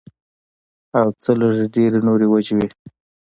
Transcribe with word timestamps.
او 0.99 1.07
څۀ 1.21 1.31
لږې 1.39 1.65
ډېرې 1.75 1.99
نورې 2.07 2.25
وجې 2.31 2.53
وي 2.57 2.67